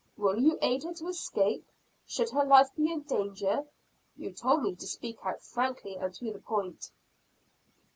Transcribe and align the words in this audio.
"Will 0.17 0.39
you 0.41 0.57
aid 0.63 0.81
her 0.81 0.95
to 0.95 1.09
escape, 1.09 1.63
should 2.07 2.31
her 2.31 2.43
life 2.43 2.73
be 2.75 2.91
in 2.91 3.01
danger? 3.03 3.67
You 4.17 4.33
told 4.33 4.63
me 4.63 4.73
to 4.77 4.87
speak 4.87 5.19
out 5.23 5.43
frankly 5.43 5.95
and 5.95 6.11
to 6.15 6.33
the 6.33 6.39
point." 6.39 6.89